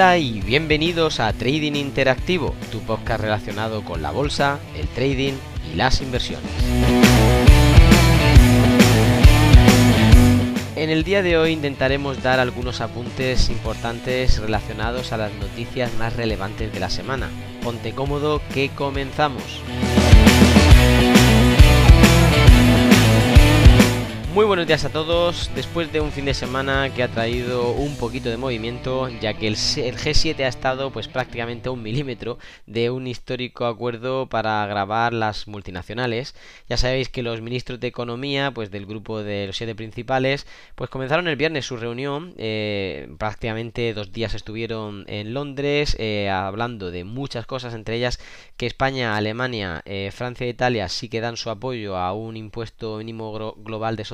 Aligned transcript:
Hola 0.00 0.16
y 0.16 0.40
bienvenidos 0.40 1.20
a 1.20 1.30
Trading 1.30 1.74
Interactivo, 1.74 2.54
tu 2.72 2.80
podcast 2.80 3.20
relacionado 3.20 3.84
con 3.84 4.00
la 4.00 4.10
bolsa, 4.10 4.58
el 4.74 4.88
trading 4.88 5.34
y 5.70 5.76
las 5.76 6.00
inversiones. 6.00 6.50
En 10.74 10.88
el 10.88 11.04
día 11.04 11.22
de 11.22 11.36
hoy 11.36 11.52
intentaremos 11.52 12.22
dar 12.22 12.40
algunos 12.40 12.80
apuntes 12.80 13.50
importantes 13.50 14.38
relacionados 14.38 15.12
a 15.12 15.18
las 15.18 15.34
noticias 15.34 15.92
más 15.98 16.16
relevantes 16.16 16.72
de 16.72 16.80
la 16.80 16.88
semana. 16.88 17.28
Ponte 17.62 17.92
cómodo 17.92 18.40
que 18.54 18.70
comenzamos. 18.70 19.60
Muy 24.32 24.44
buenos 24.44 24.68
días 24.68 24.84
a 24.84 24.90
todos, 24.90 25.50
después 25.56 25.92
de 25.92 26.00
un 26.00 26.12
fin 26.12 26.24
de 26.24 26.34
semana 26.34 26.94
que 26.94 27.02
ha 27.02 27.08
traído 27.08 27.72
un 27.72 27.96
poquito 27.96 28.28
de 28.28 28.36
movimiento, 28.36 29.08
ya 29.08 29.34
que 29.34 29.48
el, 29.48 29.56
G7 29.56 30.38
ha 30.44 30.46
estado 30.46 30.92
pues 30.92 31.08
prácticamente 31.08 31.68
a 31.68 31.72
un 31.72 31.82
milímetro 31.82 32.38
de 32.64 32.90
un 32.90 33.08
histórico 33.08 33.66
acuerdo 33.66 34.28
para 34.28 34.64
grabar 34.66 35.12
las 35.12 35.48
multinacionales. 35.48 36.36
Ya 36.68 36.76
sabéis 36.76 37.08
que 37.08 37.24
los 37.24 37.40
ministros 37.40 37.80
de 37.80 37.88
Economía, 37.88 38.52
pues 38.52 38.70
del 38.70 38.86
grupo 38.86 39.20
de 39.20 39.48
los 39.48 39.56
siete 39.56 39.74
principales, 39.74 40.46
pues 40.76 40.90
comenzaron 40.90 41.26
el 41.26 41.34
viernes 41.34 41.66
su 41.66 41.76
reunión, 41.76 42.32
eh, 42.38 43.08
prácticamente 43.18 43.92
dos 43.94 44.12
días 44.12 44.34
estuvieron 44.34 45.06
en 45.08 45.34
Londres 45.34 45.96
eh, 45.98 46.30
hablando 46.30 46.92
de 46.92 47.02
muchas 47.02 47.46
cosas, 47.46 47.74
entre 47.74 47.96
ellas 47.96 48.20
que 48.56 48.66
España, 48.66 49.16
Alemania, 49.16 49.82
eh, 49.86 50.10
Francia 50.12 50.46
e 50.46 50.50
Italia 50.50 50.88
sí 50.88 51.08
que 51.08 51.20
dan 51.20 51.36
su 51.36 51.50
apoyo 51.50 51.96
a 51.96 52.12
un 52.12 52.36
impuesto 52.36 52.98
mínimo 52.98 53.56
global 53.56 53.96
de 53.96 54.04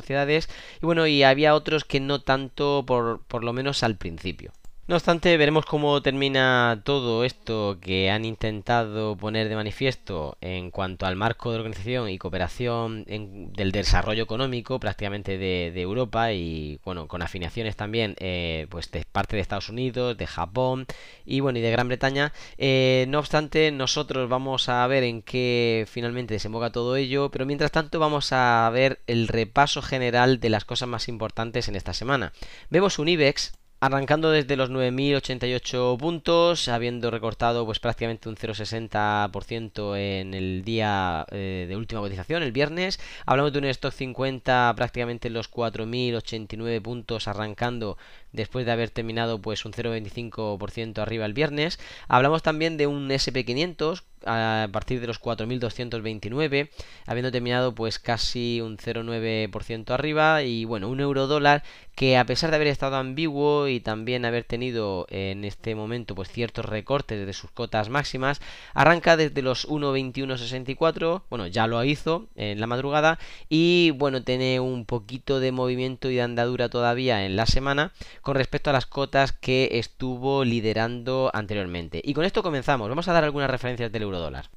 y 0.81 0.87
bueno, 0.87 1.07
y 1.07 1.23
había 1.23 1.55
otros 1.55 1.85
que 1.85 2.01
no 2.01 2.21
tanto 2.21 2.85
por, 2.87 3.23
por 3.27 3.45
lo 3.45 3.53
menos 3.53 3.83
al 3.83 3.97
principio. 3.97 4.53
No 4.89 4.95
obstante, 4.95 5.37
veremos 5.37 5.67
cómo 5.67 6.01
termina 6.01 6.81
todo 6.85 7.25
esto 7.25 7.79
que 7.81 8.09
han 8.09 8.25
intentado 8.25 9.17
poner 9.17 9.49
de 9.49 9.57
manifiesto 9.57 10.39
en 10.41 10.71
cuanto 10.71 11.07
al 11.07 11.17
marco 11.17 11.51
de 11.51 11.59
organización 11.59 12.09
y 12.09 12.19
cooperación 12.19 13.05
del 13.05 13.73
desarrollo 13.73 14.23
económico 14.23 14.79
prácticamente 14.79 15.39
de, 15.39 15.83
Europa 15.83 16.33
y 16.33 16.79
bueno, 16.85 17.09
con 17.09 17.21
afinaciones 17.21 17.75
también 17.75 18.15
eh, 18.21 18.69
pues 18.71 18.89
de 18.93 19.05
parte 19.11 19.35
de 19.35 19.43
Estados 19.43 19.71
Unidos, 19.71 20.17
de 20.17 20.27
Japón 20.29 20.87
y 21.25 21.41
bueno, 21.41 21.59
y 21.59 21.63
de 21.63 21.73
Gran 21.73 21.89
Bretaña. 21.89 22.33
Eh, 22.57 23.07
no 23.09 23.19
obstante, 23.19 23.73
nosotros 23.73 24.29
vamos 24.29 24.69
a 24.69 24.87
ver 24.87 25.03
en 25.03 25.23
qué 25.23 25.85
finalmente 25.91 26.35
desemboca 26.35 26.71
todo 26.71 26.95
ello, 26.95 27.33
pero 27.33 27.45
mientras 27.45 27.73
tanto 27.73 27.99
vamos 27.99 28.33
a 28.33 28.71
ver 28.73 29.01
el 29.09 29.27
repaso 29.27 29.83
general 29.83 30.39
de 30.39 30.51
las 30.51 30.65
cosas 30.65 30.89
más 30.89 31.09
importantes 31.09 31.67
en 31.67 31.75
esta 31.75 31.93
semana. 31.93 32.33
Vemos 32.71 33.01
un 33.01 33.09
IBEX 33.09 33.53
Arrancando 33.79 34.31
desde 34.31 34.57
los 34.57 34.71
9.088 34.71 35.99
puntos, 35.99 36.67
habiendo 36.69 37.11
recortado 37.11 37.67
pues 37.67 37.79
prácticamente 37.79 38.31
un 38.31 38.35
0,60% 38.35 39.99
en 39.99 40.33
el 40.33 40.65
día 40.65 41.27
eh, 41.31 41.67
de 41.69 41.77
última 41.77 42.01
cotización, 42.01 42.43
el 42.43 42.53
viernes. 42.53 42.99
Hablamos 43.27 43.53
de 43.53 43.59
un 43.59 43.67
stock 43.67 43.93
50 43.93 44.73
prácticamente 44.77 45.29
en 45.29 45.35
los 45.35 45.51
4.089 45.51 46.81
puntos, 46.81 47.29
arrancando 47.29 47.99
después 48.33 48.65
de 48.65 48.73
haber 48.73 48.89
terminado 48.89 49.43
pues 49.43 49.67
un 49.67 49.73
0,25% 49.73 50.99
arriba 50.99 51.27
el 51.27 51.35
viernes. 51.35 51.79
Hablamos 52.09 52.43
también 52.43 52.79
de 52.79 52.87
un 52.87 53.11
SP500 53.11 54.05
a 54.25 54.69
partir 54.73 55.01
de 55.01 55.07
los 55.07 55.21
4.229, 55.21 56.71
habiendo 57.07 57.33
terminado 57.33 57.75
pues 57.75 57.99
casi 57.99 58.61
un 58.61 58.79
0,9% 58.79 59.91
arriba 59.91 60.43
y 60.43 60.65
bueno, 60.65 60.89
un 60.89 61.01
euro 61.01 61.27
dólar 61.27 61.63
que 61.95 62.19
a 62.19 62.27
pesar 62.27 62.51
de 62.51 62.57
haber 62.57 62.69
estado 62.69 62.97
ambiguo 62.97 63.69
y 63.69 63.81
también 63.81 64.27
haber 64.27 64.45
tenido 64.45 65.07
en 65.09 65.45
este 65.45 65.75
momento 65.75 66.15
pues 66.15 66.29
ciertos 66.29 66.67
recortes 66.67 67.27
de 67.27 67.33
sus 67.33 67.51
cotas 67.51 67.89
máximas, 67.89 68.41
arranca 68.75 69.17
desde 69.17 69.41
los 69.41 69.67
1.2164, 69.69 71.23
bueno, 71.31 71.47
ya 71.47 71.67
lo 71.67 71.83
hizo 71.85 72.27
en 72.37 72.61
la 72.61 72.67
madrugada 72.67 73.19
y 73.49 73.93
bueno, 73.93 74.23
tiene 74.23 74.61
un 74.61 74.85
poquito 74.85 75.41
de 75.41 75.53
movimiento 75.53 76.11
y 76.11 76.17
de 76.17 76.23
andadura 76.23 76.69
todavía 76.69 77.25
en 77.25 77.35
la 77.35 77.47
semana 77.47 77.93
con 78.21 78.37
respecto 78.37 78.71
a 78.71 78.75
las 78.75 78.87
cotas 78.87 79.33
que 79.33 79.71
estuvo 79.73 80.45
liderando 80.45 81.31
anteriormente. 81.33 82.03
Y 82.05 82.15
con 82.15 82.25
esto 82.25 82.43
comenzamos, 82.43 82.89
vamos 82.89 83.09
a 83.09 83.13
dar 83.13 83.25
algunas 83.25 83.51
referencias 83.51 83.91
del 83.91 84.05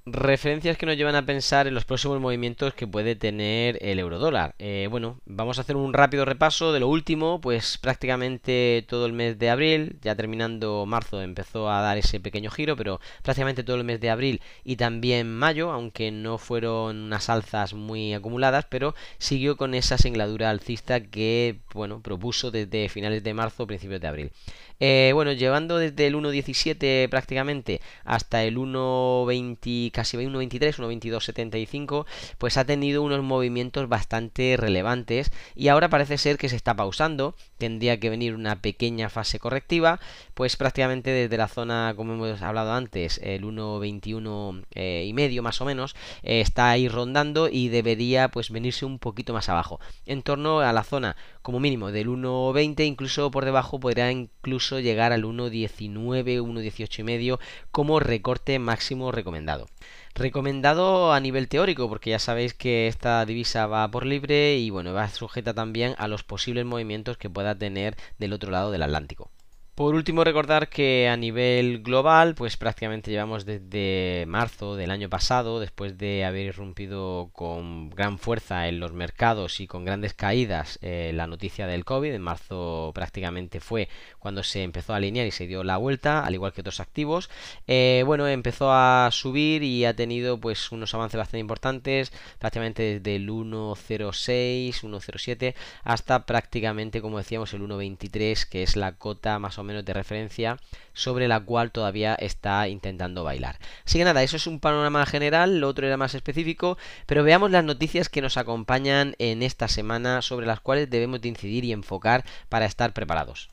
Referencias 0.06 0.78
que 0.78 0.86
nos 0.86 0.98
llevan 0.98 1.16
a 1.16 1.26
pensar 1.26 1.68
en 1.68 1.74
los 1.74 1.86
próximos 1.86 2.20
movimientos 2.20 2.74
que 2.74 2.88
puede 2.88 3.16
tener 3.16 3.78
el 3.82 4.00
euro 4.00 4.20
dólar. 4.20 4.56
Eh, 4.60 4.88
bueno, 4.90 5.20
vamos 5.26 5.58
a 5.58 5.62
hacer 5.62 5.76
un 5.76 5.94
rápido 5.94 6.26
repaso 6.26 6.74
de 6.74 6.80
lo 6.80 6.88
último, 6.88 7.42
pues 7.42 7.78
prácticamente 7.78 8.86
todo 8.88 9.06
el 9.06 9.14
mes 9.14 9.38
de 9.40 9.50
abril, 9.50 9.98
ya 10.02 10.16
terminando 10.16 10.86
marzo 10.86 11.22
empezó 11.22 11.70
a 11.70 11.82
dar 11.82 11.98
ese 11.98 12.20
pequeño 12.20 12.52
giro, 12.52 12.76
pero 12.76 13.00
prácticamente 13.24 13.64
todo 13.64 13.78
el 13.78 13.84
mes 13.84 14.00
de 14.00 14.10
abril 14.10 14.42
y 14.64 14.76
también 14.76 15.32
mayo, 15.32 15.72
aunque 15.72 16.12
no 16.12 16.38
fueron 16.38 16.98
unas 16.98 17.30
alzas 17.30 17.74
muy 17.74 18.14
acumuladas, 18.14 18.66
pero 18.70 18.96
siguió 19.18 19.58
con 19.58 19.74
esa 19.74 19.98
singladura 19.98 20.50
alcista 20.50 21.02
que, 21.02 21.60
bueno, 21.74 22.02
propuso 22.02 22.52
desde 22.52 22.90
finales 22.90 23.24
de 23.24 23.34
marzo, 23.34 23.68
principios 23.68 24.02
de 24.02 24.08
abril. 24.08 24.32
Eh, 24.80 25.12
bueno, 25.14 25.34
llevando 25.34 25.78
desde 25.78 26.08
el 26.08 26.16
1.17 26.16 27.10
prácticamente 27.10 27.82
hasta 28.06 28.44
el 28.44 28.58
1.20, 28.58 29.92
casi 29.92 30.18
1.23, 30.18 30.76
1.22.75, 30.78 32.06
pues 32.38 32.58
ha 32.58 32.66
tenido 32.66 33.04
unos 33.04 33.22
movimientos 33.24 33.90
bastante 33.90 34.56
relevantes 34.58 35.32
y 35.56 35.68
ahora 35.68 35.90
parece 35.90 36.18
ser 36.18 36.38
que 36.38 36.50
se 36.50 36.56
está 36.56 36.76
pausando, 36.76 37.36
tendría 37.58 38.00
que 38.00 38.10
venir 38.10 38.36
una 38.36 38.62
pequeña 38.62 39.10
fase 39.10 39.40
correctiva, 39.40 40.00
pues 40.34 40.56
prácticamente 40.56 41.10
desde 41.12 41.38
la 41.38 41.48
zona, 41.48 41.94
como 41.96 42.14
hemos 42.14 42.42
hablado 42.42 42.74
antes, 42.74 43.20
el 43.22 43.44
1.21 43.44 44.64
eh, 44.76 45.04
y 45.06 45.14
medio 45.14 45.44
más 45.44 45.60
o 45.60 45.66
menos, 45.66 45.96
eh, 46.24 46.40
está 46.42 46.70
ahí 46.70 46.88
rondando 46.88 47.50
y 47.50 47.68
debería 47.68 48.30
pues 48.30 48.50
venirse 48.50 48.86
un 48.86 49.00
poquito 49.00 49.34
más 49.34 49.50
abajo, 49.50 49.80
en 50.06 50.22
torno 50.22 50.62
a 50.62 50.72
la 50.72 50.84
zona 50.84 51.18
como 51.42 51.60
mínimo 51.60 51.92
del 51.92 52.08
1.20, 52.08 52.86
incluso 52.86 53.32
por 53.32 53.46
debajo 53.46 53.80
podría 53.80 54.12
incluso 54.12 54.80
llegar 54.80 55.12
al 55.12 55.24
1.19, 55.24 56.42
1.18 56.42 57.00
y 57.00 57.04
medio 57.04 57.40
como 57.72 58.00
recorte 58.00 58.60
máximo 58.60 59.12
recomendado. 59.12 59.68
Recomendado 60.16 61.14
a 61.14 61.20
nivel 61.20 61.48
teórico, 61.48 61.88
porque 61.88 62.10
ya 62.10 62.20
sabéis 62.20 62.54
que 62.54 62.88
esta 62.88 63.26
divisa 63.26 63.68
va 63.68 63.90
por 63.90 64.06
libre 64.06 64.58
y 64.58 64.70
bueno, 64.70 64.94
va 64.94 65.08
sujeta 65.10 65.54
también 65.54 65.96
a 65.98 66.08
los 66.08 66.24
posibles 66.24 66.66
movimientos 66.66 67.18
que 67.18 67.30
pueda 67.30 67.56
tener 67.56 67.96
del 68.18 68.34
otro 68.34 68.52
lado 68.52 68.72
del 68.72 68.84
Atlántico. 68.84 69.32
Por 69.80 69.96
último, 69.96 70.26
recordar 70.26 70.68
que 70.68 71.08
a 71.08 71.16
nivel 71.16 71.82
global, 71.82 72.36
pues 72.36 72.58
prácticamente 72.58 73.12
llevamos 73.12 73.46
desde 73.46 74.26
marzo 74.28 74.76
del 74.76 74.92
año 74.92 75.08
pasado, 75.10 75.62
después 75.62 75.98
de 75.98 76.26
haber 76.26 76.48
irrumpido 76.48 77.30
con 77.32 77.90
gran 77.90 78.20
fuerza 78.20 78.68
en 78.68 78.82
los 78.82 78.92
mercados 78.92 79.62
y 79.62 79.68
con 79.68 79.86
grandes 79.86 80.14
caídas 80.14 80.80
eh, 80.82 81.12
la 81.14 81.28
noticia 81.28 81.66
del 81.66 81.86
COVID. 81.86 82.12
En 82.12 82.22
marzo 82.22 82.92
prácticamente 82.94 83.62
fue 83.62 83.88
cuando 84.20 84.44
se 84.44 84.64
empezó 84.64 84.92
a 84.92 84.98
alinear 84.98 85.26
y 85.26 85.32
se 85.32 85.48
dio 85.48 85.64
la 85.64 85.78
vuelta, 85.78 86.26
al 86.26 86.34
igual 86.34 86.52
que 86.52 86.60
otros 86.60 86.82
activos. 86.82 87.30
Eh, 87.66 88.04
bueno, 88.06 88.28
empezó 88.28 88.74
a 88.74 89.08
subir 89.14 89.64
y 89.64 89.86
ha 89.86 89.96
tenido 89.96 90.42
pues 90.42 90.74
unos 90.74 90.94
avances 90.94 91.18
bastante 91.18 91.40
importantes, 91.40 92.12
prácticamente 92.38 93.00
desde 93.00 93.16
el 93.16 93.30
1.06, 93.30 94.82
1.07 94.82 95.56
hasta 95.86 96.26
prácticamente, 96.26 97.00
como 97.02 97.18
decíamos, 97.18 97.54
el 97.54 97.62
1.23, 97.62 98.46
que 98.46 98.64
es 98.64 98.76
la 98.76 98.98
cota 98.98 99.40
más 99.40 99.58
o 99.58 99.64
menos 99.64 99.69
menos 99.70 99.86
de 99.86 99.94
referencia 99.94 100.58
sobre 100.94 101.30
la 101.30 101.40
cual 101.40 101.72
todavía 101.72 102.16
está 102.16 102.68
intentando 102.68 103.24
bailar. 103.24 103.58
Así 103.86 103.98
que 103.98 104.04
nada, 104.04 104.22
eso 104.24 104.36
es 104.36 104.48
un 104.48 104.60
panorama 104.60 105.06
general, 105.06 105.60
lo 105.60 105.70
otro 105.70 105.88
era 105.88 105.96
más 105.96 106.16
específico, 106.16 106.78
pero 107.06 107.24
veamos 107.24 107.52
las 107.52 107.64
noticias 107.64 108.10
que 108.10 108.22
nos 108.22 108.36
acompañan 108.36 109.16
en 109.20 109.44
esta 109.44 109.68
semana 109.68 110.22
sobre 110.22 110.46
las 110.46 110.60
cuales 110.60 110.90
debemos 110.90 111.22
de 111.22 111.30
incidir 111.30 111.64
y 111.64 111.72
enfocar 111.72 112.26
para 112.50 112.66
estar 112.66 112.94
preparados. 112.94 113.50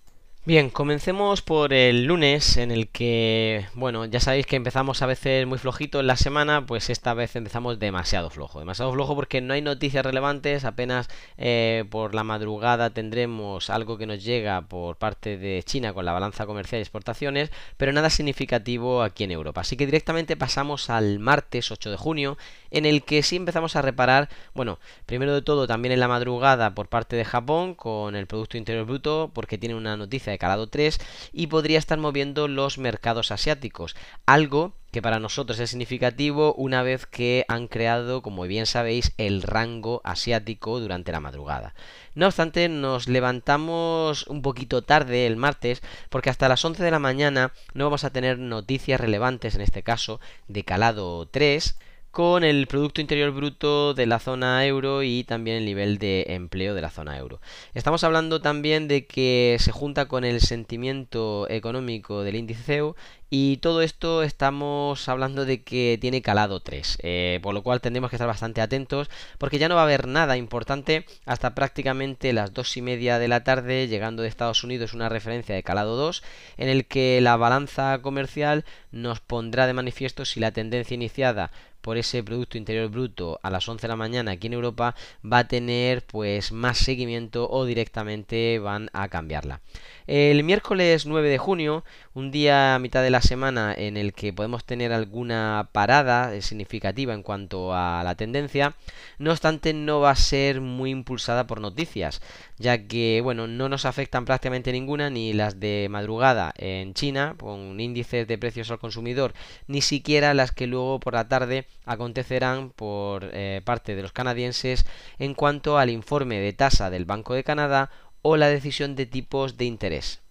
Bien, 0.47 0.71
comencemos 0.71 1.43
por 1.43 1.73
el 1.73 2.05
lunes 2.05 2.57
en 2.57 2.71
el 2.71 2.87
que, 2.87 3.67
bueno, 3.75 4.05
ya 4.05 4.21
sabéis 4.21 4.47
que 4.47 4.55
empezamos 4.55 5.03
a 5.03 5.07
veces 5.07 5.45
muy 5.45 5.59
flojito 5.59 5.99
en 5.99 6.07
la 6.07 6.15
semana, 6.15 6.65
pues 6.67 6.89
esta 6.89 7.15
vez 7.15 7.35
empezamos 7.35 7.81
demasiado 7.81 8.31
flojo, 8.31 8.61
demasiado 8.61 8.93
flojo 8.93 9.17
porque 9.17 9.41
no 9.41 9.55
hay 9.55 9.61
noticias 9.61 10.07
relevantes, 10.07 10.65
apenas 10.65 11.09
eh, 11.37 11.85
por 11.91 12.15
la 12.15 12.23
madrugada 12.23 12.91
tendremos 12.91 13.71
algo 13.71 13.99
que 13.99 14.07
nos 14.07 14.23
llega 14.23 14.63
por 14.63 14.99
parte 14.99 15.37
de 15.37 15.65
China 15.65 15.93
con 15.93 16.05
la 16.05 16.13
balanza 16.13 16.47
comercial 16.47 16.79
y 16.79 16.83
exportaciones, 16.83 17.51
pero 17.77 17.93
nada 17.93 18.09
significativo 18.09 19.03
aquí 19.03 19.25
en 19.25 19.33
Europa. 19.33 19.63
Así 19.63 19.77
que 19.77 19.87
directamente 19.87 20.37
pasamos 20.37 20.91
al 20.91 21.19
martes 21.19 21.73
8 21.73 21.91
de 21.91 21.97
junio, 21.97 22.39
en 22.71 22.87
el 22.87 23.03
que 23.03 23.25
sí 23.25 23.35
empezamos 23.35 23.75
a 23.75 23.83
reparar, 23.83 24.29
bueno, 24.55 24.79
primero 25.07 25.35
de 25.35 25.43
todo 25.43 25.67
también 25.67 25.91
en 25.91 25.99
la 25.99 26.07
madrugada 26.07 26.73
por 26.77 26.87
parte 26.89 27.17
de 27.17 27.25
Japón 27.25 27.75
con 27.75 28.15
el 28.15 28.29
Producto 28.29 28.57
Interior 28.57 28.87
Bruto, 28.87 29.33
porque 29.35 29.59
tiene 29.59 29.75
una 29.75 29.97
noticia 29.97 30.36
calado 30.39 30.67
3 30.69 30.99
y 31.33 31.47
podría 31.49 31.79
estar 31.79 31.99
moviendo 31.99 32.49
los 32.49 32.79
mercados 32.79 33.31
asiáticos, 33.31 33.97
algo 34.27 34.75
que 34.91 35.03
para 35.03 35.19
nosotros 35.21 35.59
es 35.59 35.71
significativo 35.71 36.55
una 36.55 36.83
vez 36.83 37.05
que 37.05 37.45
han 37.49 37.69
creado, 37.69 38.23
como 38.23 38.45
bien 38.45 38.65
sabéis, 38.65 39.13
el 39.19 39.43
rango 39.43 40.01
asiático 40.05 40.81
durante 40.81 41.13
la 41.13 41.21
madrugada. 41.21 41.75
No 42.15 42.27
obstante, 42.27 42.69
nos 42.71 43.07
levantamos 43.07 44.27
un 44.27 44.41
poquito 44.41 44.83
tarde 44.83 45.27
el 45.27 45.37
martes 45.37 45.83
porque 46.09 46.31
hasta 46.31 46.49
las 46.49 46.65
11 46.65 46.83
de 46.83 46.91
la 46.91 46.99
mañana 46.99 47.53
no 47.75 47.85
vamos 47.85 48.05
a 48.05 48.11
tener 48.11 48.39
noticias 48.39 49.01
relevantes, 49.01 49.55
en 49.55 49.61
este 49.61 49.83
caso, 49.83 50.19
de 50.49 50.65
calado 50.65 51.27
3 51.27 51.77
con 52.17 52.45
el 52.45 52.67
Producto 52.67 53.03
Interior 53.03 53.31
Bruto 53.31 53.93
de 53.93 54.07
la 54.07 54.19
zona 54.19 54.65
euro 54.65 55.03
y 55.03 55.23
también 55.25 55.59
el 55.59 55.67
nivel 55.67 55.99
de 55.99 56.25
empleo 56.29 56.75
de 56.75 56.81
la 56.81 56.89
zona 56.89 57.19
euro. 57.19 57.43
Estamos 57.75 58.05
hablando 58.05 58.41
también 58.41 58.89
de 58.89 59.05
que 59.05 59.59
se 59.61 59.71
junta 59.71 60.09
con 60.09 60.25
el 60.25 60.41
sentimiento 60.41 61.47
económico 61.51 62.23
del 62.23 62.37
índice 62.37 62.63
CEU 62.63 62.97
y 63.29 63.59
todo 63.59 63.83
esto 63.83 64.23
estamos 64.23 65.09
hablando 65.11 65.45
de 65.45 65.63
que 65.63 65.99
tiene 66.01 66.23
calado 66.23 66.61
3, 66.61 66.99
eh, 67.03 67.41
por 67.43 67.53
lo 67.53 67.63
cual 67.63 67.83
tendremos 67.83 68.09
que 68.09 68.17
estar 68.17 68.29
bastante 68.29 68.63
atentos 68.63 69.11
porque 69.37 69.59
ya 69.59 69.69
no 69.69 69.75
va 69.75 69.83
a 69.83 69.85
haber 69.85 70.07
nada 70.07 70.39
importante 70.39 71.05
hasta 71.27 71.55
prácticamente 71.55 72.33
las 72.33 72.55
2 72.55 72.79
y 72.79 72.83
media 72.83 73.19
de 73.19 73.29
la 73.29 73.45
tarde, 73.45 73.89
llegando 73.89 74.23
de 74.23 74.29
Estados 74.29 74.65
Unidos 74.65 74.95
una 74.95 75.11
referencia 75.11 75.55
de 75.55 75.63
calado 75.63 75.97
2, 75.97 76.23
en 76.57 76.69
el 76.71 76.87
que 76.87 77.21
la 77.21 77.37
balanza 77.37 77.99
comercial 78.01 78.65
nos 78.91 79.21
pondrá 79.21 79.67
de 79.67 79.75
manifiesto 79.75 80.25
si 80.25 80.41
la 80.41 80.53
tendencia 80.53 80.95
iniciada 80.95 81.51
por 81.87 81.99
ese 81.99 82.25
Producto 82.25 82.59
Interior 82.59 82.91
Bruto 82.91 83.39
a 83.45 83.49
las 83.49 83.69
11 83.69 83.83
de 83.83 83.89
la 83.89 83.95
mañana 83.95 84.33
aquí 84.33 84.49
en 84.49 84.55
Europa 84.55 84.97
va 85.25 85.39
a 85.39 85.47
tener 85.47 86.03
pues 86.05 86.51
más 86.51 86.79
seguimiento 86.79 87.49
o 87.49 87.65
directamente 87.65 88.59
van 88.59 88.91
a 88.93 89.07
cambiarla. 89.07 89.61
El 90.09 90.43
miércoles 90.43 91.07
9 91.07 91.29
de 91.29 91.39
junio, 91.39 91.85
un 92.13 92.33
día 92.33 92.75
a 92.75 92.79
mitad 92.81 93.05
de 93.05 93.11
la 93.11 93.21
semana 93.21 93.73
en 93.73 93.97
el 93.97 94.15
que 94.15 94.33
podemos 94.33 94.65
tener 94.65 94.93
alguna 94.93 95.69
parada 95.71 96.41
significativa 96.41 97.15
en 97.15 97.23
cuanto 97.23 97.73
a 97.73 98.03
la 98.03 98.17
tendencia, 98.17 98.75
no 99.19 99.31
obstante 99.31 99.73
no 99.73 100.01
va 100.01 100.11
a 100.11 100.17
ser 100.17 100.61
muy 100.61 100.91
impulsada 100.91 101.47
por 101.47 101.61
noticias, 101.61 102.21
ya 102.59 102.87
que 102.87 103.21
bueno, 103.23 103.47
no 103.47 103.69
nos 103.69 103.85
afectan 103.85 104.25
prácticamente 104.25 104.73
ninguna, 104.73 105.09
ni 105.09 105.33
las 105.33 105.61
de 105.61 105.87
madrugada 105.89 106.53
en 106.57 106.95
China, 106.95 107.37
con 107.39 107.79
índices 107.79 108.27
de 108.27 108.39
precios 108.39 108.71
al 108.73 108.81
consumidor, 108.81 109.35
ni 109.69 109.83
siquiera 109.83 110.35
las 110.35 110.51
que 110.51 110.67
luego 110.67 110.99
por 110.99 111.15
la 111.15 111.29
tarde 111.29 111.67
acontecerán 111.87 112.71
por 112.71 113.31
eh, 113.33 113.63
parte 113.65 113.97
de 113.97 114.03
los 114.03 114.13
canadienses 114.13 114.85
en 115.19 115.35
cuanto 115.35 115.79
al 115.79 115.89
informe 115.89 116.39
de 116.41 116.53
tasa 116.53 116.91
del 116.91 117.07
Banco 117.07 117.33
de 117.33 117.45
Canadá 117.45 117.91
o 118.21 118.37
la 118.37 118.49
decisión 118.49 118.97
de 118.97 119.07
tipos 119.07 119.57
de 119.57 119.65
interés. 119.65 120.26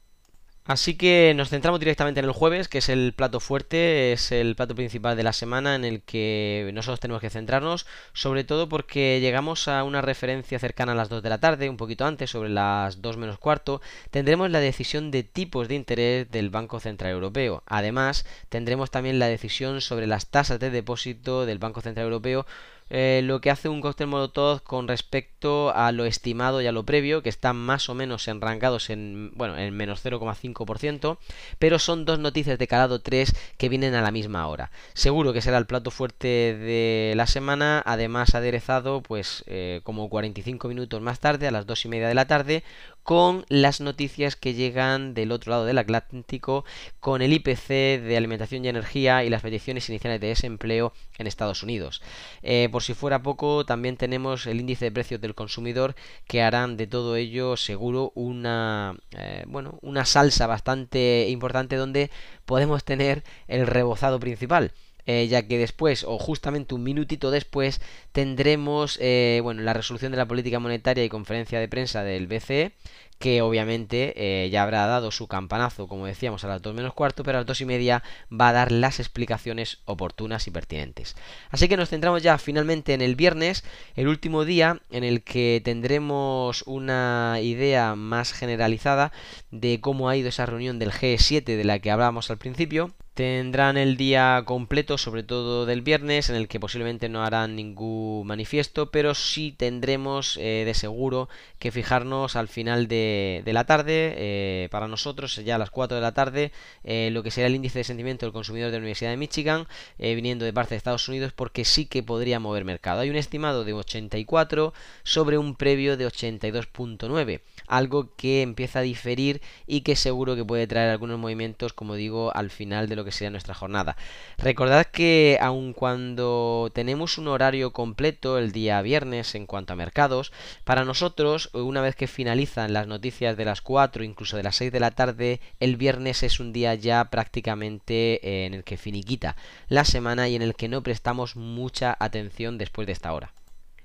Así 0.67 0.95
que 0.97 1.33
nos 1.35 1.49
centramos 1.49 1.79
directamente 1.79 2.19
en 2.19 2.25
el 2.25 2.31
jueves, 2.31 2.67
que 2.67 2.79
es 2.79 2.89
el 2.89 3.13
plato 3.13 3.39
fuerte, 3.39 4.13
es 4.13 4.31
el 4.31 4.55
plato 4.55 4.73
principal 4.73 5.15
de 5.15 5.21
la 5.21 5.31
semana 5.31 5.75
en 5.75 5.85
el 5.85 6.01
que 6.01 6.71
nosotros 6.73 6.99
tenemos 6.99 7.21
que 7.21 7.29
centrarnos, 7.29 7.85
sobre 8.13 8.43
todo 8.43 8.67
porque 8.67 9.19
llegamos 9.19 9.67
a 9.67 9.83
una 9.83 10.01
referencia 10.01 10.57
cercana 10.57 10.93
a 10.93 10.95
las 10.95 11.09
2 11.09 11.21
de 11.21 11.29
la 11.29 11.39
tarde, 11.39 11.69
un 11.69 11.77
poquito 11.77 12.07
antes, 12.07 12.31
sobre 12.31 12.49
las 12.49 12.99
2 13.03 13.17
menos 13.17 13.37
cuarto, 13.37 13.79
tendremos 14.09 14.49
la 14.49 14.59
decisión 14.59 15.11
de 15.11 15.21
tipos 15.21 15.67
de 15.67 15.75
interés 15.75 16.31
del 16.31 16.49
Banco 16.49 16.79
Central 16.79 17.11
Europeo. 17.11 17.61
Además, 17.67 18.25
tendremos 18.49 18.89
también 18.89 19.19
la 19.19 19.27
decisión 19.27 19.81
sobre 19.81 20.07
las 20.07 20.31
tasas 20.31 20.59
de 20.59 20.71
depósito 20.71 21.45
del 21.45 21.59
Banco 21.59 21.81
Central 21.81 22.05
Europeo 22.05 22.47
eh, 22.89 23.21
lo 23.23 23.41
que 23.41 23.49
hace 23.49 23.67
un 23.67 23.81
cóctel 23.81 24.07
molotov 24.07 24.61
con 24.61 24.87
respecto 24.87 25.73
a 25.75 25.91
lo 25.91 26.05
estimado 26.05 26.61
y 26.61 26.67
a 26.67 26.71
lo 26.71 26.83
previo, 26.83 27.23
que 27.23 27.29
están 27.29 27.55
más 27.55 27.89
o 27.89 27.95
menos 27.95 28.27
enrangados 28.27 28.89
en, 28.89 29.31
bueno, 29.35 29.57
en 29.57 29.75
menos 29.75 30.05
0,5%, 30.05 31.17
pero 31.57 31.79
son 31.79 32.05
dos 32.05 32.19
noticias 32.19 32.59
de 32.59 32.67
calado 32.67 32.99
3 32.99 33.33
que 33.57 33.69
vienen 33.69 33.95
a 33.95 34.01
la 34.01 34.11
misma 34.11 34.47
hora. 34.47 34.71
Seguro 34.93 35.33
que 35.33 35.41
será 35.41 35.57
el 35.57 35.65
plato 35.65 35.91
fuerte 35.91 36.27
de 36.27 37.13
la 37.15 37.27
semana, 37.27 37.81
además 37.85 38.35
aderezado 38.35 39.01
pues 39.01 39.43
eh, 39.47 39.81
como 39.83 40.09
45 40.09 40.67
minutos 40.67 41.01
más 41.01 41.19
tarde, 41.19 41.47
a 41.47 41.51
las 41.51 41.65
2 41.65 41.85
y 41.85 41.89
media 41.89 42.07
de 42.07 42.13
la 42.13 42.27
tarde, 42.27 42.63
con 43.05 43.45
las 43.49 43.81
noticias 43.81 44.35
que 44.35 44.55
llegan 44.55 45.13
del 45.13 45.31
otro 45.31 45.51
lado 45.51 45.65
del 45.65 45.77
Atlántico, 45.77 46.65
con 46.99 47.21
el 47.21 47.33
IPC 47.33 48.01
de 48.01 48.17
alimentación 48.17 48.65
y 48.65 48.67
energía 48.67 49.23
y 49.23 49.29
las 49.29 49.43
peticiones 49.43 49.87
iniciales 49.89 50.19
de 50.19 50.29
desempleo 50.29 50.91
en 51.19 51.27
Estados 51.27 51.61
Unidos. 51.61 52.01
Eh, 52.41 52.67
por 52.71 52.81
si 52.81 52.95
fuera 52.95 53.21
poco, 53.21 53.63
también 53.63 53.95
tenemos 53.95 54.47
el 54.47 54.59
índice 54.59 54.85
de 54.85 54.91
precios 54.91 55.21
del 55.21 55.35
consumidor 55.35 55.93
que 56.27 56.41
harán 56.41 56.77
de 56.77 56.87
todo 56.87 57.15
ello 57.15 57.57
seguro 57.57 58.11
una, 58.15 58.95
eh, 59.11 59.43
bueno, 59.45 59.77
una 59.83 60.03
salsa 60.05 60.47
bastante 60.47 61.27
importante 61.29 61.75
donde 61.75 62.09
podemos 62.45 62.83
tener 62.83 63.23
el 63.47 63.67
rebozado 63.67 64.19
principal. 64.19 64.71
Eh, 65.07 65.27
ya 65.27 65.47
que 65.47 65.57
después, 65.59 66.03
o 66.03 66.17
justamente 66.17 66.73
un 66.73 66.83
minutito 66.83 67.29
después, 67.31 67.79
tendremos 68.11 68.97
eh, 69.01 69.39
bueno, 69.43 69.61
la 69.61 69.73
resolución 69.73 70.11
de 70.11 70.17
la 70.17 70.27
política 70.27 70.59
monetaria 70.59 71.03
y 71.03 71.09
conferencia 71.09 71.59
de 71.59 71.67
prensa 71.67 72.03
del 72.03 72.27
BCE, 72.27 72.73
que 73.19 73.41
obviamente 73.41 74.13
eh, 74.17 74.49
ya 74.49 74.63
habrá 74.63 74.85
dado 74.87 75.11
su 75.11 75.27
campanazo, 75.27 75.87
como 75.87 76.05
decíamos, 76.05 76.43
a 76.43 76.47
las 76.47 76.61
2 76.61 76.75
menos 76.75 76.93
cuarto, 76.93 77.23
pero 77.23 77.37
a 77.37 77.41
las 77.41 77.47
2 77.47 77.61
y 77.61 77.65
media 77.65 78.03
va 78.31 78.49
a 78.49 78.53
dar 78.53 78.71
las 78.71 78.99
explicaciones 78.99 79.79
oportunas 79.85 80.47
y 80.47 80.51
pertinentes. 80.51 81.15
Así 81.49 81.67
que 81.67 81.77
nos 81.77 81.89
centramos 81.89 82.23
ya 82.23 82.37
finalmente 82.37 82.93
en 82.93 83.01
el 83.01 83.15
viernes, 83.15 83.63
el 83.95 84.07
último 84.07 84.45
día 84.45 84.81
en 84.91 85.03
el 85.03 85.23
que 85.23 85.61
tendremos 85.63 86.63
una 86.65 87.39
idea 87.41 87.95
más 87.95 88.33
generalizada 88.33 89.11
de 89.51 89.79
cómo 89.79 90.09
ha 90.09 90.17
ido 90.17 90.29
esa 90.29 90.45
reunión 90.45 90.79
del 90.79 90.91
G7 90.91 91.43
de 91.43 91.63
la 91.63 91.79
que 91.79 91.91
hablábamos 91.91 92.29
al 92.29 92.37
principio. 92.37 92.93
Tendrán 93.15 93.77
el 93.77 93.95
día 93.95 94.43
completo, 94.45 94.97
sobre 94.97 95.23
todo 95.23 95.65
del 95.65 95.81
viernes, 95.81 96.29
en 96.29 96.35
el 96.35 96.49
que 96.49 96.59
posiblemente 96.59 97.07
no 97.07 97.23
harán 97.23 97.55
ningún 97.55 98.27
manifiesto, 98.27 98.91
pero 98.91 99.15
sí 99.15 99.55
tendremos 99.57 100.35
eh, 100.35 100.63
de 100.65 100.73
seguro 100.73 101.29
que 101.57 101.71
fijarnos 101.71 102.35
al 102.35 102.49
final 102.49 102.89
de, 102.89 103.04
la 103.45 103.63
tarde, 103.65 104.13
eh, 104.17 104.67
para 104.71 104.87
nosotros 104.87 105.35
ya 105.35 105.55
a 105.55 105.57
las 105.57 105.69
4 105.69 105.95
de 105.95 106.01
la 106.01 106.13
tarde, 106.13 106.51
eh, 106.83 107.09
lo 107.11 107.23
que 107.23 107.31
será 107.31 107.47
el 107.47 107.55
índice 107.55 107.79
de 107.79 107.83
sentimiento 107.83 108.25
del 108.25 108.33
consumidor 108.33 108.67
de 108.67 108.77
la 108.77 108.79
Universidad 108.79 109.11
de 109.11 109.17
Michigan, 109.17 109.67
viniendo 109.97 110.45
de 110.45 110.53
parte 110.53 110.71
de 110.71 110.77
Estados 110.77 111.07
Unidos, 111.07 111.33
porque 111.33 111.65
sí 111.65 111.85
que 111.85 112.03
podría 112.03 112.39
mover 112.39 112.65
mercado. 112.65 113.01
Hay 113.01 113.09
un 113.09 113.15
estimado 113.15 113.63
de 113.63 113.73
84 113.73 114.73
sobre 115.03 115.37
un 115.37 115.55
previo 115.55 115.97
de 115.97 116.07
82.9, 116.07 117.41
algo 117.67 118.15
que 118.15 118.41
empieza 118.41 118.79
a 118.79 118.81
diferir 118.83 119.41
y 119.67 119.81
que 119.81 119.95
seguro 119.95 120.35
que 120.35 120.45
puede 120.45 120.67
traer 120.67 120.89
algunos 120.89 121.19
movimientos, 121.19 121.73
como 121.73 121.95
digo, 121.95 122.35
al 122.35 122.49
final 122.49 122.89
de 122.89 122.95
lo 122.95 123.05
que 123.05 123.11
sea 123.11 123.29
nuestra 123.29 123.53
jornada. 123.53 123.95
Recordad 124.37 124.85
que 124.85 125.37
aun 125.41 125.73
cuando 125.73 126.69
tenemos 126.73 127.17
un 127.17 127.27
horario 127.27 127.71
completo 127.71 128.37
el 128.37 128.51
día 128.51 128.81
viernes 128.81 129.35
en 129.35 129.45
cuanto 129.45 129.73
a 129.73 129.75
mercados, 129.75 130.31
para 130.63 130.85
nosotros, 130.85 131.49
una 131.53 131.81
vez 131.81 131.95
que 131.95 132.07
finalizan 132.07 132.73
las 132.73 132.87
noticias 132.95 133.35
de 133.35 133.43
las 133.43 133.61
4, 133.61 134.03
incluso 134.03 134.37
de 134.37 134.43
las 134.43 134.55
6 134.55 134.71
de 134.71 134.79
la 134.79 134.91
tarde, 134.91 135.41
el 135.59 135.75
viernes 135.75 136.23
es 136.23 136.39
un 136.39 136.53
día 136.53 136.73
ya 136.75 137.03
prácticamente 137.05 138.25
eh, 138.25 138.45
en 138.45 138.53
el 138.53 138.63
que 138.63 138.77
finiquita 138.77 139.35
la 139.67 139.83
semana 139.83 140.29
y 140.29 140.35
en 140.35 140.41
el 140.41 140.55
que 140.55 140.69
no 140.69 140.81
prestamos 140.81 141.35
mucha 141.35 141.95
atención 141.99 142.57
después 142.57 142.87
de 142.87 142.93
esta 142.93 143.13
hora. 143.13 143.33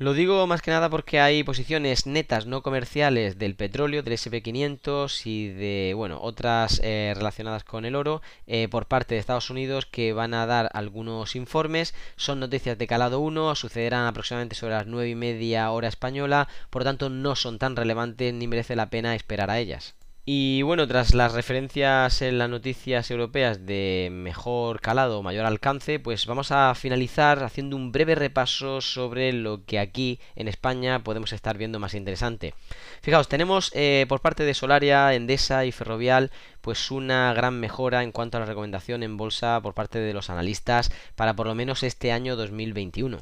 Lo 0.01 0.15
digo 0.15 0.47
más 0.47 0.63
que 0.63 0.71
nada 0.71 0.89
porque 0.89 1.21
hay 1.21 1.45
posiciones 1.45 2.07
netas 2.07 2.47
no 2.47 2.63
comerciales 2.63 3.37
del 3.39 3.55
petróleo, 3.55 4.03
del 4.03 4.15
SP500 4.15 5.27
y 5.27 5.49
de, 5.49 5.93
bueno, 5.95 6.19
otras 6.23 6.81
eh, 6.83 7.13
relacionadas 7.15 7.65
con 7.65 7.85
el 7.85 7.95
oro 7.95 8.23
eh, 8.47 8.67
por 8.71 8.87
parte 8.87 9.15
de 9.15 9.21
Estados 9.21 9.51
Unidos 9.51 9.85
que 9.85 10.15
van 10.15 10.33
a 10.33 10.47
dar 10.47 10.71
algunos 10.73 11.37
informes. 11.37 11.93
Son 12.17 12.41
noticias 12.41 12.79
de 12.79 12.87
calado 12.87 13.21
1, 13.21 13.55
sucederán 13.57 14.07
aproximadamente 14.07 14.57
sobre 14.57 14.73
las 14.73 14.87
9 14.87 15.11
y 15.11 15.15
media 15.17 15.71
hora 15.71 15.89
española, 15.89 16.49
por 16.71 16.81
lo 16.81 16.87
tanto 16.87 17.11
no 17.11 17.37
son 17.37 17.59
tan 17.59 17.77
relevantes 17.77 18.33
ni 18.33 18.49
merece 18.49 18.77
la 18.77 18.89
pena 18.89 19.15
esperar 19.15 19.51
a 19.51 19.59
ellas. 19.59 20.00
Y 20.33 20.63
bueno, 20.63 20.87
tras 20.87 21.13
las 21.13 21.33
referencias 21.33 22.23
en 22.23 22.39
las 22.39 22.49
noticias 22.49 23.11
europeas 23.11 23.67
de 23.67 24.11
mejor 24.13 24.81
calado 24.81 25.19
o 25.19 25.25
mayor 25.25 25.45
alcance, 25.45 25.99
pues 25.99 26.27
vamos 26.27 26.53
a 26.53 26.73
finalizar 26.77 27.43
haciendo 27.43 27.75
un 27.75 27.91
breve 27.91 28.15
repaso 28.15 28.81
sobre 28.81 29.33
lo 29.33 29.65
que 29.65 29.81
aquí 29.81 30.21
en 30.37 30.47
España 30.47 31.03
podemos 31.03 31.33
estar 31.33 31.59
viendo 31.59 31.81
más 31.81 31.95
interesante. 31.95 32.55
Fijaos, 33.03 33.27
tenemos 33.27 33.73
eh, 33.75 34.07
por 34.09 34.21
parte 34.21 34.45
de 34.45 34.55
Solaria, 34.55 35.15
Endesa 35.15 35.65
y 35.65 35.73
Ferrovial 35.73 36.31
pues 36.61 36.93
una 36.93 37.35
gran 37.35 37.59
mejora 37.59 38.05
en 38.05 38.13
cuanto 38.13 38.37
a 38.37 38.41
la 38.41 38.47
recomendación 38.47 39.03
en 39.03 39.17
bolsa 39.17 39.61
por 39.61 39.75
parte 39.75 39.99
de 39.99 40.15
los 40.15 40.31
analistas 40.31 40.93
para 41.17 41.35
por 41.35 41.49
lo 41.49 41.57
menos 41.57 41.83
este 41.83 42.13
año 42.13 42.37
2021. 42.37 43.19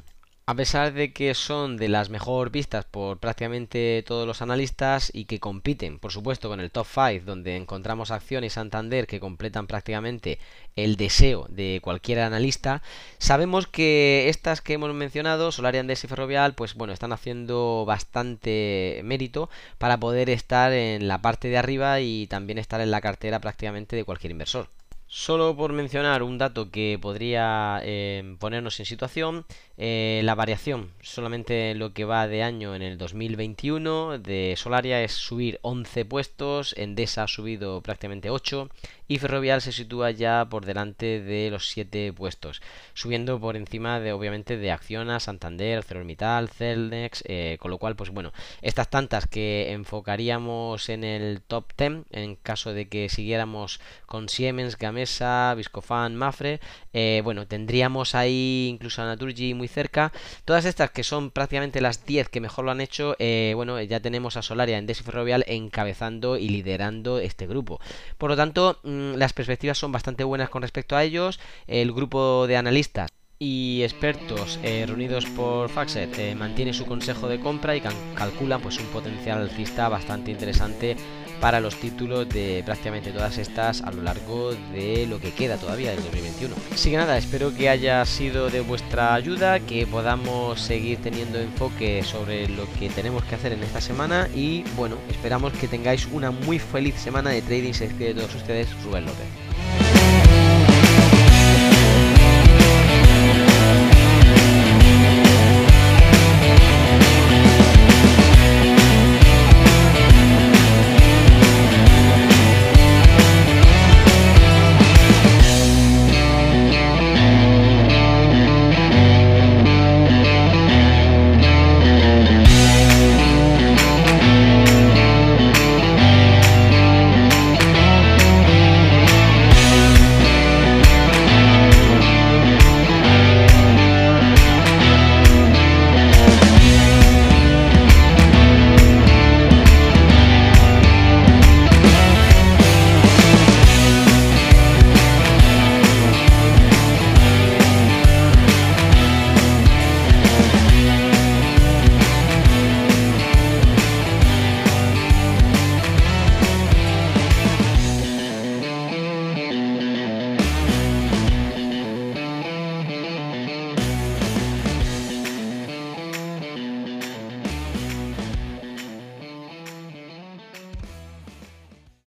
A 0.49 0.55
pesar 0.55 0.93
de 0.93 1.13
que 1.13 1.35
son 1.35 1.77
de 1.77 1.89
las 1.89 2.09
mejor 2.09 2.49
vistas 2.49 2.83
por 2.83 3.19
prácticamente 3.19 4.03
todos 4.07 4.25
los 4.25 4.41
analistas 4.41 5.11
y 5.13 5.25
que 5.25 5.39
compiten, 5.39 5.99
por 5.99 6.11
supuesto, 6.11 6.49
con 6.49 6.59
el 6.59 6.71
top 6.71 6.87
5, 6.91 7.23
donde 7.23 7.55
encontramos 7.55 8.09
acciones 8.09 8.53
Santander 8.53 9.05
que 9.05 9.19
completan 9.19 9.67
prácticamente 9.67 10.39
el 10.75 10.95
deseo 10.95 11.45
de 11.49 11.81
cualquier 11.83 12.21
analista, 12.21 12.81
sabemos 13.19 13.67
que 13.67 14.27
estas 14.27 14.61
que 14.61 14.73
hemos 14.73 14.91
mencionado, 14.91 15.51
Solaria, 15.51 15.81
Andes 15.81 16.03
y 16.03 16.07
Ferrovial, 16.07 16.55
pues 16.55 16.73
bueno, 16.73 16.93
están 16.93 17.13
haciendo 17.13 17.85
bastante 17.85 19.01
mérito 19.03 19.51
para 19.77 19.99
poder 19.99 20.31
estar 20.31 20.73
en 20.73 21.07
la 21.07 21.21
parte 21.21 21.49
de 21.49 21.59
arriba 21.59 21.99
y 21.99 22.25
también 22.25 22.57
estar 22.57 22.81
en 22.81 22.89
la 22.89 23.01
cartera 23.01 23.39
prácticamente 23.39 23.95
de 23.95 24.03
cualquier 24.03 24.31
inversor. 24.31 24.78
Solo 25.11 25.55
por 25.55 25.73
mencionar 25.73 26.21
un 26.21 26.37
dato 26.37 26.69
que 26.69 26.99
podría 27.01 27.81
eh, 27.83 28.35
ponernos 28.37 28.79
en 28.79 28.85
situación, 28.85 29.43
eh, 29.81 30.21
la 30.23 30.35
variación 30.35 30.91
solamente 31.01 31.73
lo 31.73 31.93
que 31.93 32.05
va 32.05 32.27
de 32.27 32.43
año 32.43 32.75
en 32.75 32.81
el 32.81 32.97
2021 32.97 34.19
de 34.19 34.53
Solaria 34.57 35.01
es 35.01 35.13
subir 35.13 35.57
11 35.63 36.03
puestos, 36.05 36.75
Endesa 36.77 37.23
ha 37.23 37.27
subido 37.27 37.81
prácticamente 37.81 38.29
8 38.29 38.69
y 39.07 39.17
Ferrovial 39.17 39.61
se 39.61 39.71
sitúa 39.71 40.11
ya 40.11 40.45
por 40.49 40.65
delante 40.65 41.21
de 41.21 41.49
los 41.49 41.69
7 41.69 42.13
puestos, 42.13 42.61
subiendo 42.93 43.39
por 43.39 43.55
encima 43.55 44.01
de 44.01 44.11
obviamente 44.11 44.57
de 44.57 44.71
Acciona, 44.71 45.21
Santander, 45.21 45.81
Cerormital, 45.83 46.49
Celnex, 46.49 47.23
eh, 47.25 47.57
con 47.59 47.71
lo 47.71 47.77
cual 47.77 47.95
pues 47.95 48.11
bueno, 48.11 48.33
estas 48.61 48.89
tantas 48.89 49.27
que 49.27 49.71
enfocaríamos 49.71 50.89
en 50.89 51.05
el 51.05 51.41
top 51.41 51.71
10 51.77 52.03
en 52.11 52.35
caso 52.35 52.73
de 52.73 52.89
que 52.89 53.07
siguiéramos 53.07 53.79
con 54.05 54.27
Siemens, 54.27 54.77
Gamesa, 54.77 54.98
Mesa, 54.99 55.53
Viscofan, 55.55 56.15
Mafre. 56.15 56.59
Eh, 56.93 57.21
bueno, 57.23 57.47
tendríamos 57.47 58.15
ahí 58.15 58.67
incluso 58.69 59.01
a 59.01 59.05
Naturgy 59.05 59.53
muy 59.53 59.67
cerca. 59.67 60.11
Todas 60.45 60.65
estas 60.65 60.91
que 60.91 61.03
son 61.03 61.31
prácticamente 61.31 61.81
las 61.81 62.05
10 62.05 62.29
que 62.29 62.41
mejor 62.41 62.65
lo 62.65 62.71
han 62.71 62.81
hecho, 62.81 63.15
eh, 63.19 63.53
bueno, 63.55 63.81
ya 63.81 63.99
tenemos 64.01 64.35
a 64.37 64.41
Solaria, 64.41 64.77
en 64.77 64.89
y 64.89 64.93
Ferrovial 64.93 65.45
encabezando 65.47 66.37
y 66.37 66.49
liderando 66.49 67.19
este 67.19 67.47
grupo. 67.47 67.79
Por 68.17 68.29
lo 68.31 68.35
tanto, 68.35 68.79
mm, 68.83 69.13
las 69.15 69.33
perspectivas 69.33 69.77
son 69.77 69.91
bastante 69.91 70.23
buenas 70.23 70.49
con 70.49 70.61
respecto 70.61 70.95
a 70.95 71.03
ellos. 71.03 71.39
El 71.67 71.93
grupo 71.93 72.47
de 72.47 72.57
analistas 72.57 73.09
y 73.41 73.83
expertos 73.83 74.59
eh, 74.63 74.83
reunidos 74.85 75.25
por 75.25 75.69
Faxet 75.69 76.35
mantiene 76.35 76.73
su 76.73 76.85
consejo 76.85 77.29
de 77.29 77.39
compra 77.39 77.73
y 77.73 77.81
calculan 78.13 78.59
pues 78.59 78.77
un 78.79 78.87
potencial 78.87 79.41
alcista 79.41 79.87
bastante 79.87 80.31
interesante 80.31 80.97
para 81.39 81.61
los 81.61 81.75
títulos 81.75 82.27
de 82.27 82.61
prácticamente 82.65 83.11
todas 83.11 83.37
estas 83.37 83.81
a 83.81 83.91
lo 83.91 84.03
largo 84.03 84.51
de 84.73 85.07
lo 85.07 85.21
que 85.21 85.31
queda 85.31 85.55
todavía 85.55 85.91
del 85.91 86.03
2021. 86.03 86.53
Así 86.73 86.91
que 86.91 86.97
nada, 86.97 87.17
espero 87.17 87.55
que 87.55 87.69
haya 87.69 88.03
sido 88.05 88.49
de 88.49 88.59
vuestra 88.59 89.13
ayuda, 89.13 89.61
que 89.61 89.87
podamos 89.87 90.59
seguir 90.59 90.97
teniendo 90.97 91.39
enfoque 91.39 92.03
sobre 92.03 92.49
lo 92.49 92.65
que 92.77 92.89
tenemos 92.89 93.23
que 93.23 93.35
hacer 93.35 93.53
en 93.53 93.63
esta 93.63 93.79
semana 93.79 94.27
y 94.35 94.63
bueno, 94.75 94.97
esperamos 95.09 95.53
que 95.53 95.69
tengáis 95.69 96.07
una 96.11 96.31
muy 96.31 96.59
feliz 96.59 96.95
semana 96.95 97.29
de 97.29 97.41
trading. 97.41 97.71
Se 97.71 97.87
despide 97.87 98.13
de 98.13 98.15
todos 98.15 98.35
ustedes, 98.35 98.67
Rubén 98.83 99.05
López. 99.05 99.78